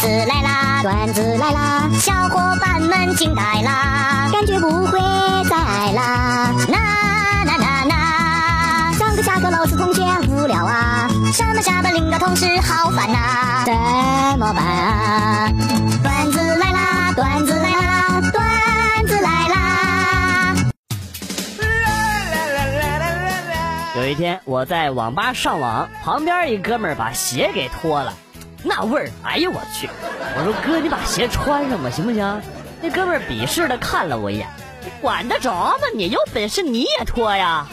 [0.00, 4.98] 子来啦，段子来啦，小伙伴们惊呆啦，感觉不会
[5.44, 6.54] 再爱啦。
[6.68, 6.78] 那
[7.44, 13.74] 那那那，上课下课老师同学无聊啊，上班下班领导同事好烦呐，怎
[14.38, 15.52] 么办啊？
[16.02, 20.54] 段子来啦，段子来啦，段子来啦。
[23.96, 28.14] 有一天我在网吧上网，旁边一哥们儿把鞋给脱了，
[28.62, 29.88] 那味儿，哎呦我去！
[30.36, 32.42] 我说哥，你把鞋穿上吧，行不行？
[32.82, 34.48] 那哥们鄙视的看了我一眼，
[35.00, 35.78] 管得着吗？
[35.94, 37.66] 你有本事你也脱呀！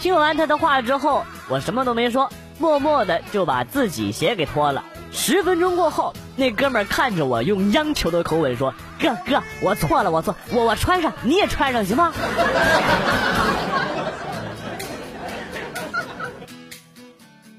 [0.00, 4.84] 听完他的话之后，我什么都没说，默默的就把自己鞋给脱了。
[5.12, 12.12] 十分钟过后，那哥们儿看着我，用央求的口吻说：“哥哥，我错了，我错，我我穿上，你也穿上，行吗？”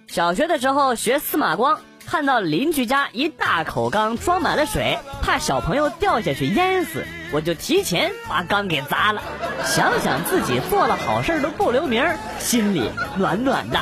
[0.08, 9.22] 小学的时候学司马光，看到邻居家一大口缸装满了水，怕小朋友掉下去淹死，我就提前把缸给砸了。
[9.66, 12.06] 想想自己做了好事都不留名，
[12.40, 13.80] 心里暖暖的。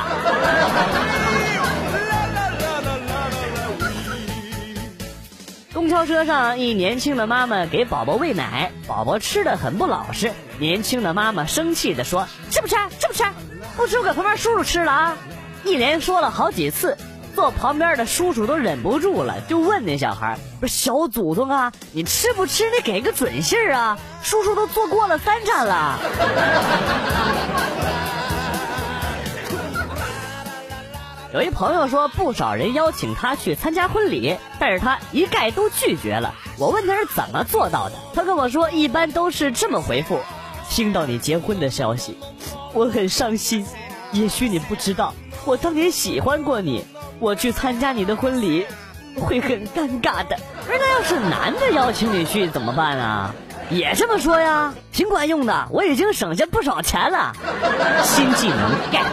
[5.74, 10.32] 公交车上，一年轻的妈妈给宝宝喂奶，宝宝吃的很不老实。
[10.58, 12.76] 年轻的妈妈生气的说：“吃不吃？
[12.98, 13.24] 吃不吃？
[13.76, 15.16] 不吃，我给旁边叔叔吃了啊！”
[15.64, 16.96] 一连说了好几次，
[17.34, 22.64] 坐旁边的叔叔都忍不住了，就问那小孩：“不是小祖宗啊，你吃不吃？
[22.70, 23.98] 你给个准信儿啊！
[24.22, 25.98] 叔叔都坐过了三站了。
[31.32, 36.34] ”有一朋友说，不少人邀请他去参加婚礼，但是他一概都拒绝了。
[36.58, 40.20] 我问他是怎么做到的，他跟我说，一般都是这么回复：
[40.68, 42.18] 听到你结婚的消息，
[42.74, 43.66] 我很伤心。
[44.12, 45.14] 也许你不知道，
[45.46, 46.84] 我当年喜欢过你，
[47.22, 48.66] 我去参加你的婚礼
[49.16, 50.36] 会很尴尬的。
[50.68, 53.32] 而那要是男的邀请你去怎么办啊？
[53.70, 57.32] 也这么说呀，挺管用的，我已经省下不少钱了。
[58.02, 59.04] 新技能 get。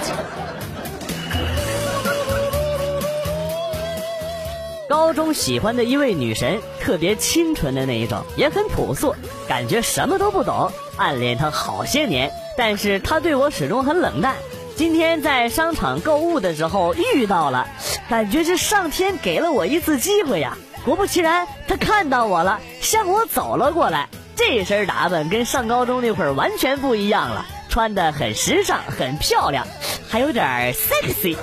[4.90, 9.14] 高中喜欢的一位女神，特别清纯的那一种，也很朴素，
[9.48, 14.34] 感觉什么都不懂，暗恋她好些年，但是她对我始终很冷淡。
[14.80, 17.68] 今天在商场购物的时候遇到了，
[18.08, 20.58] 感觉是上天给了我一次机会呀。
[20.86, 24.08] 果不其然，他看到我了，向我走了过来。
[24.38, 29.68] 这身打扮跟上高中那会儿完全不一样了，穿的很时尚，很漂亮，
[30.08, 31.36] 还有点 sexy。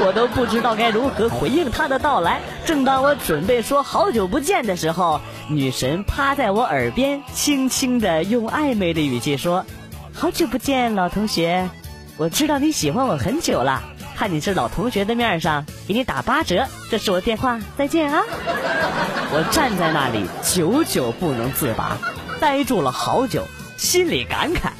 [0.00, 2.40] 我都不知道该如何回应他的到来。
[2.66, 9.64] 正当我准备说好久不见的时候，女神趴在我耳边，轻轻的用暧昧的语气说
[10.12, 11.70] ：“好久不见，老同学，
[12.16, 13.82] 我知道你喜欢我很久了。
[14.16, 16.66] 看你是老同学的面上，给你打八折。
[16.88, 18.22] 这是我电话，再见啊！”
[19.34, 21.96] 我站在那里，久久不能自拔，
[22.40, 23.42] 呆住了好久，
[23.76, 24.70] 心里感慨：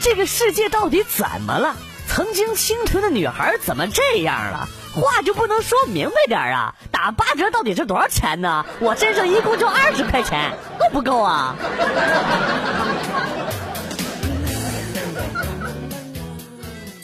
[0.00, 1.74] 这个世界到底怎么了？
[2.06, 4.68] 曾经清纯的女孩怎么这样了？
[4.94, 6.72] 话就不能说明白点啊？
[6.92, 8.64] 打八折到底是多少钱呢？
[8.78, 11.56] 我身上一共就二十块钱，够不够啊？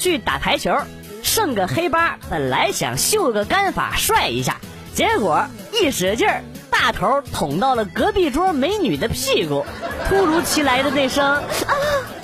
[0.00, 0.74] 去打台球，
[1.22, 4.56] 剩个黑八，本来想秀个杆法帅一下，
[4.94, 9.64] 结果一使劲儿，大头捅到了隔壁桌美女的屁股，
[10.08, 11.44] 突如其来的那声啊！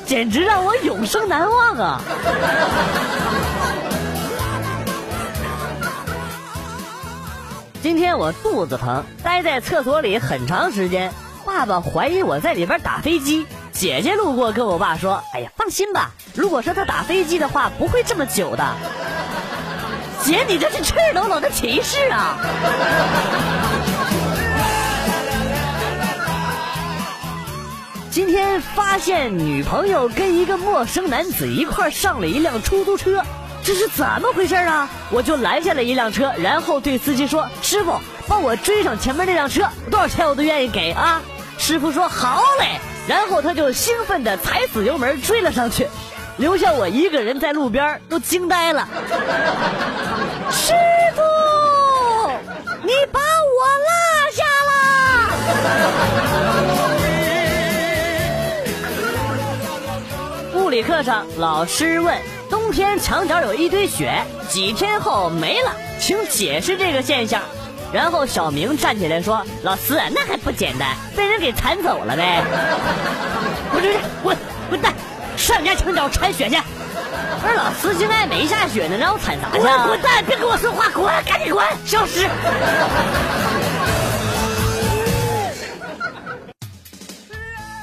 [0.07, 2.01] 简直让我永生难忘啊！
[7.83, 11.13] 今天我肚子疼，待在厕所里很长时间。
[11.45, 13.47] 爸爸怀疑我在里边打飞机。
[13.79, 18.65] 姐姐路过跟我爸说：“哎呀，放心吧，如果说他打飞机的话，不会这么久的。”
[20.25, 22.39] 姐，你这是赤裸裸的歧视啊！
[28.11, 33.23] 今天发现女朋友跟一个陌生男子一块上了一辆出租车，
[33.63, 34.89] 这是怎么回事啊？
[35.11, 41.21] 我就拦下了一辆车，然后对司机说：“师傅，帮我追上前面那辆车，多少钱我都愿意给啊！”
[41.59, 45.87] 师傅说：“好嘞。”然后他就兴奋地踩死油门追了上去，
[46.39, 48.89] 留下我一个人在路边都惊呆了。
[50.51, 50.73] 师
[51.15, 51.23] 傅，
[52.83, 53.89] 你把我落
[54.33, 54.73] 下了。
[60.55, 62.19] 物理课上，老师问：
[62.51, 65.71] 冬天墙角有一堆雪，几天后没了，
[66.01, 67.41] 请解释这个现象。
[67.97, 72.45] 然后小明站起来说老师那还不简单被人给铲走了呗。
[73.73, 74.37] 滚出去滚
[74.69, 74.93] 滚蛋
[75.39, 76.59] 上家墙角铲雪去。
[77.41, 82.29] 不是老师现在没下雪呢让我铲啥去滚蛋别跟我说话滚赶紧滚消失。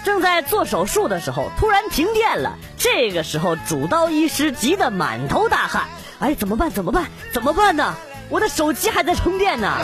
[0.06, 2.56] 正在做手术的时候突然停电了。
[2.78, 5.86] 这个时候主刀医师急得满头大汗。
[6.20, 6.70] 哎怎么办？
[6.70, 7.08] 怎么办？
[7.34, 7.96] 怎么办呢？
[8.30, 9.72] 我的手机还在充电呢。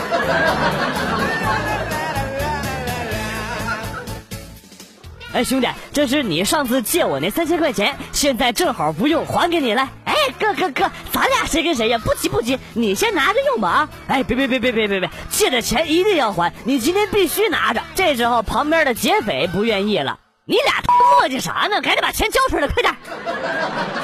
[5.32, 9.88] 哎，兄弟，这是你上次借我那三千块钱，现在正好不用，还给你来。
[10.04, 11.98] 哎，哥哥哥，咱俩谁跟谁呀？
[11.98, 13.88] 不急不急，你先拿着用吧啊！
[14.08, 17.80] 哎，别别别别别别别，借的钱一定要还，你今天必须拿着。
[17.94, 20.18] 这时候旁边的劫匪不愿意了，
[20.50, 20.82] 你俩
[21.20, 21.80] 磨叽啥呢？
[21.80, 22.92] 赶紧把钱交出来，快点！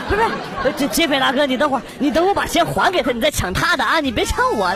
[0.08, 0.22] 不是，
[0.78, 3.98] 这劫匪大哥，你等会儿，你等我把钱还给他，你再抢他的啊！
[3.98, 4.72] 你别抢我。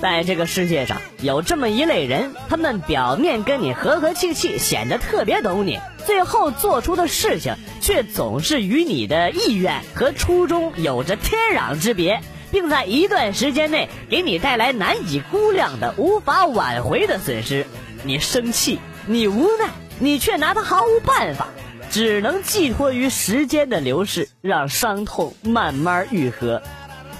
[0.00, 17.66] 在这个世界上有这么一类人，他们表面跟你和和气气，显得特别懂你，最后做出的事情却总是与你的意愿和初衷有着天壤之别，并在一段时间内给你带来难以估量的、无法挽回的损失。
[18.02, 21.48] 你生气，你无奈，你却拿他毫无办法，
[21.90, 26.62] 只能寄托于时间的流逝，让伤痛慢慢愈合。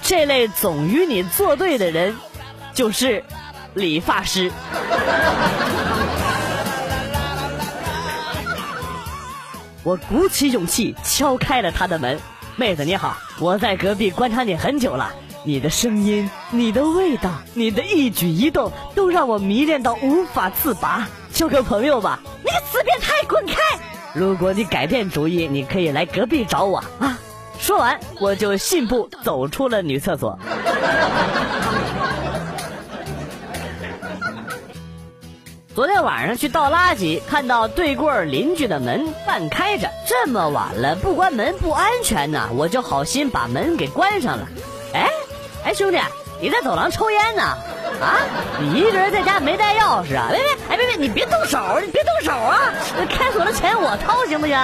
[0.01, 2.15] 这类总与你作对的人。
[2.73, 3.23] 就是
[3.73, 4.51] 理发师。
[9.81, 12.19] 我鼓起勇气敲开了他的门，
[12.59, 15.13] 妹子你好，我在隔壁观察你很久了，
[15.43, 22.19] 你的声音、你的味道、你的一举一动都让我迷恋到无法自拔，交个朋友吧。
[22.43, 23.53] 你个死变态，滚开！
[24.11, 27.15] 如果你改变主意，你可以来隔壁找我啊。
[27.59, 30.37] 说完，我就信步走出了女厕所。
[35.77, 44.47] 昨天晚上去倒垃圾，看到对过邻居的门半开着，这么晚了不关门不安全呐，我就好心把门给关上了。
[44.95, 45.07] 哎，
[45.63, 45.99] 哎，兄弟，
[46.41, 47.43] 你在走廊抽烟呢？
[48.01, 48.17] 啊，
[48.59, 50.29] 你一个人在家没带钥匙啊？
[50.31, 52.73] 别别，哎别别，你别动手，你别动手啊！
[53.07, 54.57] 开锁的钱我掏行不行？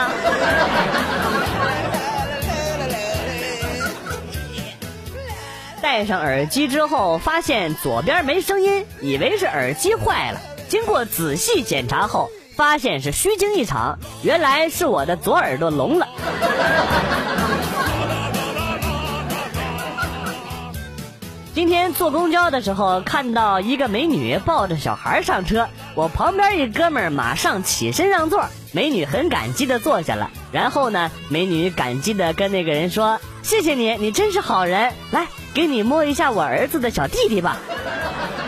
[5.79, 10.41] 戴上耳机之后，发现左边没声音，以为是耳机坏了。
[10.73, 16.07] 经过仔细检查后，发现是虚惊一场，原来是我的左耳朵聋了。
[21.53, 30.31] 今天坐公交的时候，看到一个美女抱着小孩上车，我旁边一哥们儿马上起身让座，美女很感激的坐下了。
[30.51, 37.59] 然后呢，美女感激的跟那个人说：“谢谢你，你真是好人，来给你摸一下我儿子的小弟弟吧。”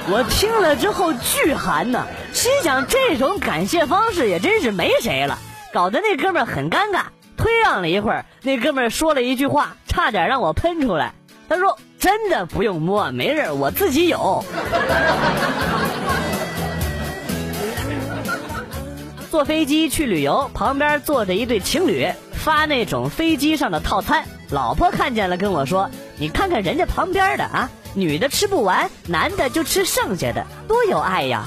[0.07, 5.39] 我听了之后巨寒呐，心想这种感谢方式也真是没谁了，
[5.73, 7.05] 搞得那哥们很尴尬，
[7.35, 11.13] 推让了一会儿，那哥们说了一句话，差点让我喷出来。
[11.49, 14.45] 他说：“真的不用摸，没事，我自己有。
[19.31, 31.45] ”坐飞机去旅游，旁边坐着一对情侣，发那种飞机上的套餐，老婆看见了跟我说：“你看看人家旁边的啊。”女的吃不完，男的就吃剩下的，多有爱呀！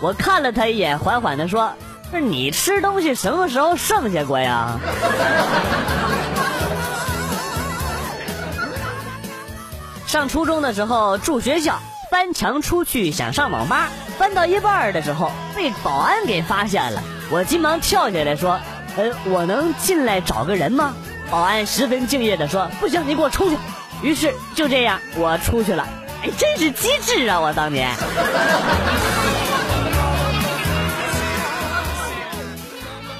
[0.00, 1.72] 我看了他一眼，缓缓的说
[2.10, 4.78] ：“是你吃东西什么时候剩下过呀？”
[10.06, 11.78] 上初中的时候住学校，
[12.10, 18.60] 翻墙出去想上网吧，翻到一半的时候被保安给发现了，我急忙跳下来说
[18.96, 20.94] ：“呃，我能进来找个人吗？”
[21.30, 23.56] 保安十分敬业的说：“不行，你给我出去。”
[24.02, 25.86] 于是就这样，我出去了。
[26.22, 27.40] 哎，真是机智啊！
[27.40, 27.88] 我当年。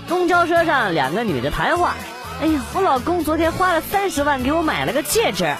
[0.08, 1.94] 公交车上，两个女的谈话。
[2.42, 5.54] 哎呀，我老公昨天花了三十万给我买了个戒指。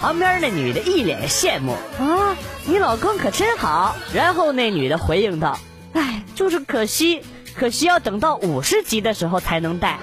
[0.00, 3.96] 旁边那女的一脸羡慕啊，你老公可真好。
[4.12, 5.58] 然后那女的回应道
[5.94, 7.22] ：“哎，就是可惜，
[7.56, 9.98] 可惜要等到五十级的时候才能戴。”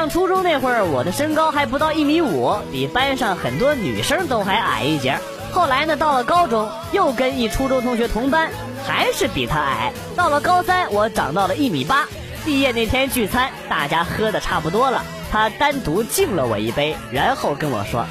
[0.00, 5.18] 上初中那会儿，我的身高还不到一米五，比班上很多女生都还矮一截。
[5.52, 8.48] 后来呢，到了高中，又跟一初中同学同班，
[8.86, 9.92] 还是比他矮。
[10.16, 12.06] 到了高三，我长到了一米八。
[12.46, 18.06] 毕业那天聚餐，大家喝的差不多了，他单独敬了我一杯，然后跟我说：“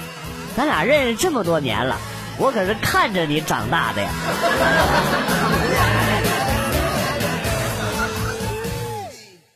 [0.55, 1.97] 咱俩认识这么多年了，
[2.37, 4.09] 我可是看着你长大的呀。”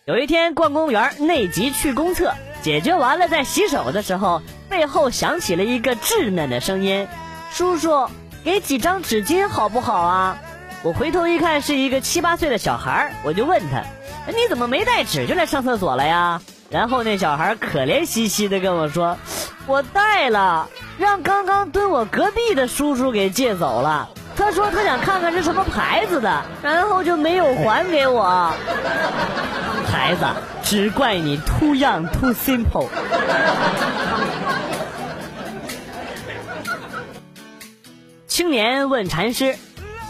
[0.05, 7.07] 有一天逛公园，内急去公厕，解决完了，在洗手的时候，背后响起了一个稚嫩的声音
[7.53, 8.09] ：“叔叔，
[8.43, 10.37] 给几张纸巾好不好啊？”
[10.83, 13.81] 我回头一看，是一个七八岁的小孩，我就问他
[14.27, 19.17] ：“你怎么没带纸就来上厕所了呀？”然后那小孩可怜兮兮的跟我说
[19.67, 20.67] ：“我带了，
[20.97, 24.09] 让刚刚蹲我隔壁的叔叔给借走了。
[24.35, 28.51] 他说他想看看是什么牌子的，然后就没有还给我。
[30.03, 30.25] 孩子，
[30.65, 32.89] 只怪你 too young too simple。
[38.27, 39.55] 青年问禅师：“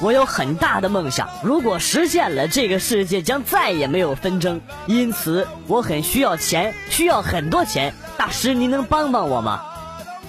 [0.01, 4.61] 我有很大的梦想，如果实现了，这个世界将再也没有纷争。
[4.87, 7.93] 因此，我很需要钱，需要很多钱。
[8.17, 9.61] 大师，您能帮帮我吗？”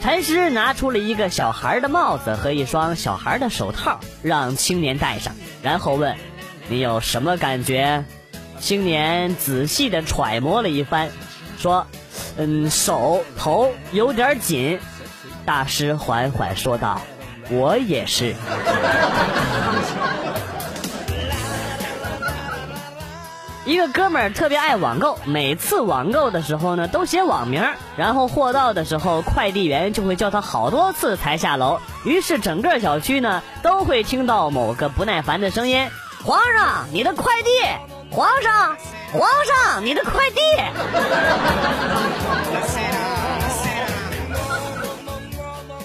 [0.03, 6.15] 禅师拿出了一个小孩的帽子和一双小孩的手套，让青年戴上，然后问
[6.69, 8.05] ：“你有什么感觉？”
[8.61, 11.09] 青年仔细的揣摩了一番，
[11.59, 11.87] 说
[12.39, 14.79] ：“嗯，手头有点紧。”
[15.45, 17.01] 大师缓缓说道
[17.51, 18.35] ：“我也是。
[23.67, 31.81] ”一个哥们儿特别爱网购，每次网购的时候呢，都写网名，然后货到的时候，快递员就会叫他好多次才下楼。
[32.05, 35.89] 于是整个小区呢，都会听到某个不耐烦的声音
[36.25, 37.51] ：“皇上，你的快递！
[38.11, 38.75] 皇上，
[39.13, 40.41] 皇上，你的快递！”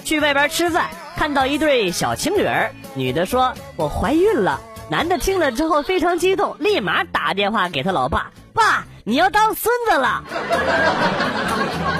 [0.02, 10.24] 去外边吃饭，看到一对小情侣儿，女的说：“我怀孕了。”男的听了之后非常激动，立马打电话给他老爸：“爸，你要当孙子了。”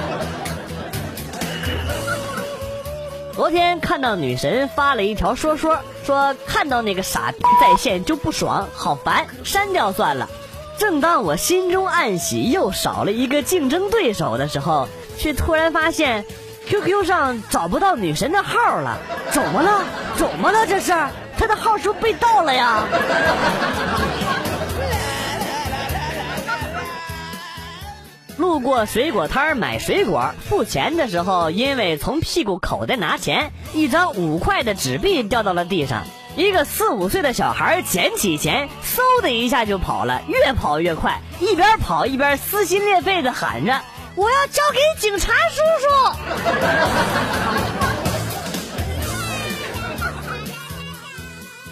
[3.33, 10.29] 昨天看到女神发了一条说说，说看到那个傻逼在线就不爽，好烦，删掉算了。
[10.77, 16.25] 正当我心中暗喜，又少了一个竞争对手的时候，却突然发现
[16.67, 18.97] QQ 上找不到女神的号了，
[19.31, 19.83] 怎么了？
[20.17, 20.67] 怎么了？
[20.67, 20.91] 这是？
[21.37, 22.83] 她的号是不是被盗了呀？
[28.41, 36.03] 路过水果摊买水果，付钱的时候，因为从屁股口袋拿钱，一张五块的纸币掉到了地上。
[36.35, 43.79] 一个四五岁的小孩捡起钱，嗖的一下就跑了，越跑越快，一边跑一边撕心裂肺的喊着
[44.17, 45.87] ：“我要交给警察叔叔！”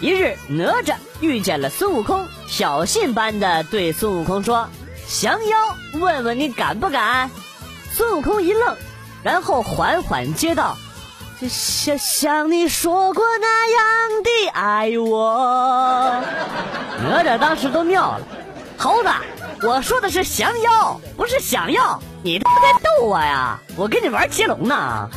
[0.00, 4.68] 一日，哪吒遇见了孙悟空，挑衅般的对孙悟空说
[5.10, 7.28] ：“降妖，问问你敢不敢？”
[7.92, 8.76] 孙悟空一愣，
[9.24, 10.76] 然后缓缓接道
[11.48, 16.14] ：“像像你说过那样的爱我。”
[17.02, 18.20] 哪吒当时都尿了，
[18.78, 19.08] 猴子，
[19.62, 23.58] 我说的是降妖，不是想要，你他妈在逗我呀？
[23.76, 25.10] 我跟你玩接龙呢。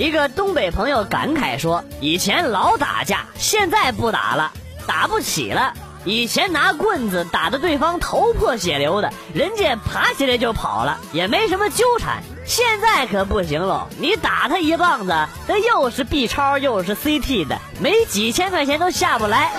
[0.00, 4.50] 一个东北朋友感慨说：“以前老打架，现在不打了，
[4.86, 5.74] 打不起了。
[6.06, 12.22] 以前拿棍子打的对方头破血流的，人家爬起来就跑了，也没什么纠缠。
[12.46, 15.12] 现在可不行喽，你打他一棒子，
[15.46, 19.52] 他又是 B 超又是 CT 的，没几千块钱都下不来。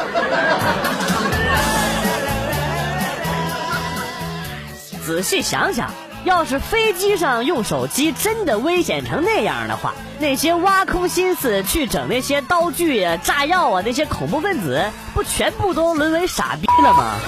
[5.06, 5.88] 仔细想想。”
[6.24, 17.16] 要是飞机上用手机真的危险成那样的话，那些挖空心思去整那些刀具啊、炸药啊，那些恐怖分子不全部都沦为傻逼了吗？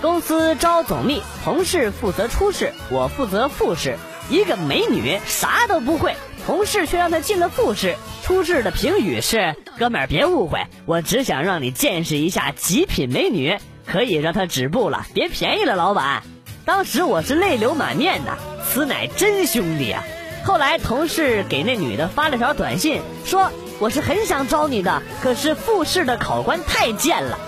[0.00, 3.98] 公司招总秘，同事负责出事，我负责复试。
[4.30, 6.14] 一个美女啥都不会，
[6.48, 7.94] 同事却让他进了复试。
[8.22, 16.22] 出事的评语是：哥们儿别误会，我只想让你见识一下极品美女，可以让她止步了，别便宜了老板。
[16.64, 20.02] 当时我是泪流满面的，此乃真兄弟啊！
[20.42, 27.38] 后来同事给那女的发了条短信，说我是很想招你的，可是复试的考官太贱了。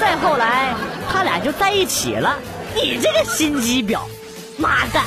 [0.00, 0.74] 再后来
[1.10, 2.38] 他俩就在一起了。
[2.76, 3.98] 你这个心机婊，
[4.58, 5.00] 妈的！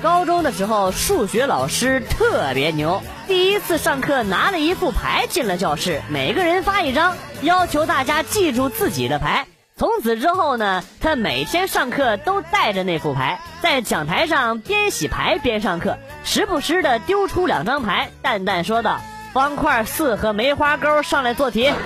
[0.00, 3.02] 高中的时候，数学老师特别牛。
[3.26, 9.46] 第一次上课，拿了一副牌进了教室，每个人发一张，要求大家记住自己的牌。
[9.76, 19.00] 从此之后呢，他每天上课都带着那副牌，在讲台上边洗牌边上课，时不时的丢出两张牌，淡淡说道
[19.34, 21.72] ：“方块四和梅花勾上来做题。”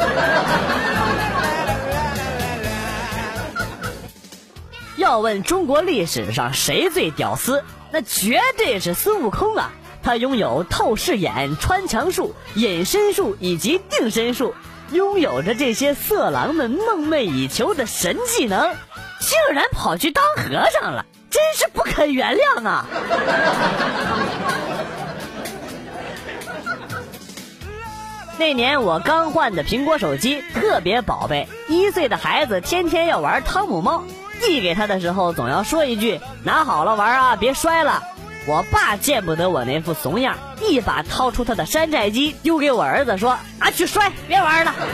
[4.97, 7.65] 要问中国历史上谁最屌丝？
[7.93, 9.71] 那绝对是孙悟空啊！
[10.03, 14.55] 他拥有透视眼、穿墙术、隐身术以及定身术，
[14.91, 18.75] 拥有着这些色狼们梦寐以求的神技能，
[19.21, 22.87] 竟然跑去当和尚了，真是不可原谅啊！
[28.39, 34.03] 那年我刚换的苹果手机特别宝贝，一岁的孩子天天要玩汤姆猫，
[34.45, 38.03] 递给他的时候总要说一句“拿好了玩啊，别摔了”。
[38.45, 44.75] 我爸见不得我那副怂样，一把掏出他的山寨机丢给我儿子，说：“拿去摔，别玩了。”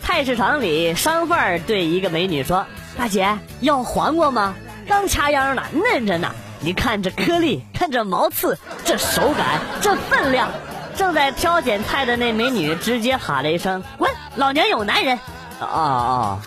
[0.00, 2.66] 菜市场里，商贩对一个美女说
[2.96, 4.54] ：“大姐，要黄瓜吗？
[4.86, 6.30] 刚掐秧呢，嫩着呢。
[6.60, 10.50] 你看这颗粒，看这毛刺，这手感，这分量。”
[10.96, 14.10] 正在挑拣菜的那美女直接喊了一声：“滚！
[14.36, 15.18] 老娘有男人！”
[15.60, 16.38] 啊啊！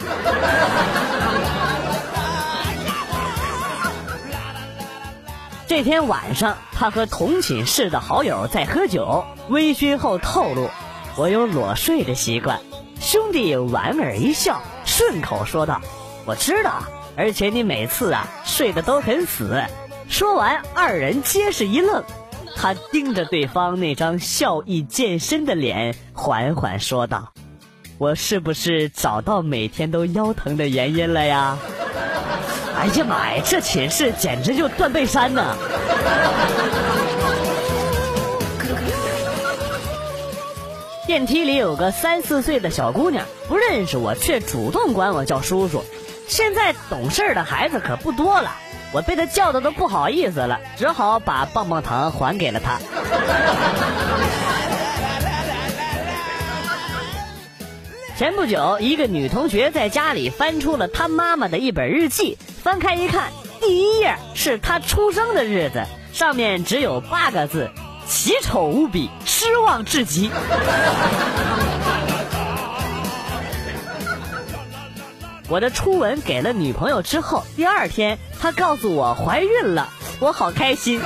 [5.68, 10.70] 这天晚上，他和同寝室的好友在喝酒，微醺后透露
[11.18, 12.60] ：“我有裸睡的习惯。”
[13.00, 15.82] 兄弟莞尔一笑，顺口说道
[16.26, 16.84] ：“我知道，
[17.16, 19.62] 而且你每次啊睡得都很死。”
[20.10, 22.04] 说完，二人皆是一愣。
[22.60, 27.32] 他盯着对方那张笑意渐深的脸，缓缓说道
[28.00, 31.56] ：“我是不是找到每天都腰疼的原因了呀？”
[32.76, 35.56] 哎呀妈呀，这寝室简直就断背山呐！
[41.06, 45.84] 电梯里有个三四岁的小姑娘，不认识我，却主动管我叫叔叔。
[46.28, 48.52] 现在懂事的孩子可不多了，
[48.98, 52.80] 我被他叫的都不好意思了，只好把棒棒糖还给了他。
[58.18, 63.30] 前不久，一个女同学在家里翻出了她妈妈的一本日记，翻开一看，
[63.62, 67.70] 第一页是她出生的日子，上面只有八个字。
[68.08, 70.32] 奇丑无比，失望至极。
[75.50, 81.02] 我的初吻给了女朋友之后，第二天她告诉我怀孕了，我好开心。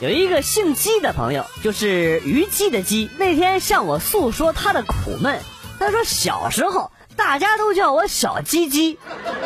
[0.00, 5.38] 有一个姓姬的朋友，就是虞姬的姬，那天向我诉说他的苦闷。
[5.78, 6.90] 他说小时候。
[7.16, 8.96] 大家都叫我小鸡鸡，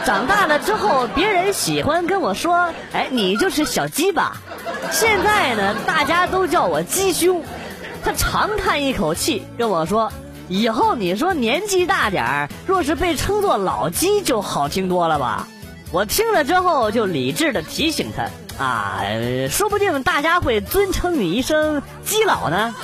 [0.04, 4.42] 长大了之后，别人喜欢跟我说：“哎，你就是小鸡吧。”
[4.92, 7.42] 现在呢，大家都叫我鸡兄。
[8.04, 10.12] 他长叹一口气，跟我说
[10.48, 15.46] ：“以后你说年纪大点儿，若是被称作老鸡，就好听多了吧？”
[15.92, 18.24] 我听了之后，就理智的提醒他
[18.62, 19.02] ：“啊，
[19.50, 22.74] 说不定大家会尊称你一声鸡老呢。”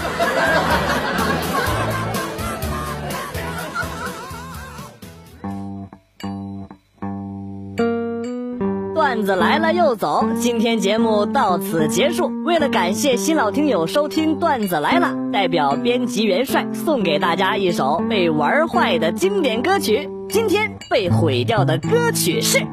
[9.08, 12.30] 段子来了又走，今天节目到此结束。
[12.44, 20.06] 为了感谢新老听友收听段子来了，代表编辑元帅送给大家一首被玩坏的经典歌曲。
[20.28, 22.58] 今天被毁掉的歌曲是《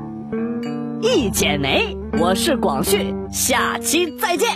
[1.02, 1.96] 一剪梅》。
[2.22, 4.50] 我是广旭，下期再见。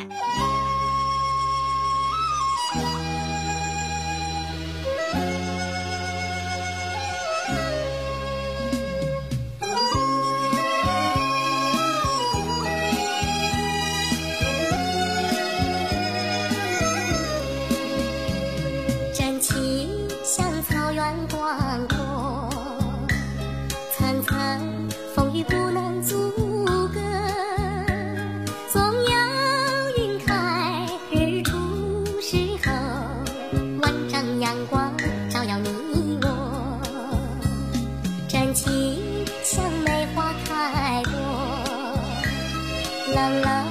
[43.20, 43.66] 到老，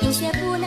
[0.00, 0.57] 冰雪不。